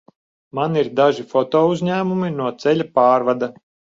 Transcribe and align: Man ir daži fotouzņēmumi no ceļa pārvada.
Man 0.59 0.79
ir 0.79 0.87
daži 0.99 1.25
fotouzņēmumi 1.33 2.31
no 2.39 2.49
ceļa 2.65 2.89
pārvada. 2.97 3.53